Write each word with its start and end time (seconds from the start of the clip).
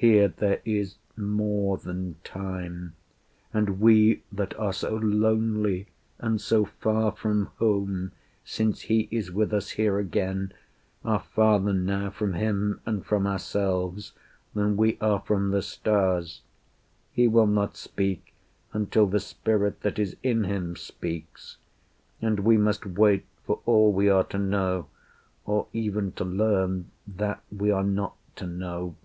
Here 0.00 0.28
there 0.28 0.62
is 0.64 0.94
more 1.14 1.76
than 1.76 2.16
Time; 2.24 2.94
And 3.52 3.78
we 3.82 4.22
that 4.32 4.58
are 4.58 4.72
so 4.72 4.96
lonely 4.96 5.88
and 6.18 6.40
so 6.40 6.64
far 6.64 7.12
From 7.12 7.50
home, 7.58 8.12
since 8.42 8.80
he 8.88 9.08
is 9.10 9.30
with 9.30 9.52
us 9.52 9.72
here 9.72 9.98
again, 9.98 10.54
Are 11.04 11.20
farther 11.20 11.74
now 11.74 12.08
from 12.08 12.32
him 12.32 12.80
and 12.86 13.04
from 13.04 13.26
ourselves 13.26 14.14
Than 14.54 14.78
we 14.78 14.96
are 15.02 15.20
from 15.20 15.50
the 15.50 15.60
stars. 15.60 16.40
He 17.12 17.28
will 17.28 17.46
not 17.46 17.76
speak 17.76 18.32
Until 18.72 19.06
the 19.06 19.20
spirit 19.20 19.82
that 19.82 19.98
is 19.98 20.16
in 20.22 20.44
him 20.44 20.76
speaks; 20.76 21.58
And 22.22 22.40
we 22.40 22.56
must 22.56 22.86
wait 22.86 23.26
for 23.44 23.60
all 23.66 23.92
we 23.92 24.08
are 24.08 24.24
to 24.24 24.38
know, 24.38 24.86
Or 25.44 25.66
even 25.74 26.12
to 26.12 26.24
learn 26.24 26.90
that 27.06 27.42
we 27.54 27.70
are 27.70 27.84
not 27.84 28.16
to 28.36 28.46
know. 28.46 28.96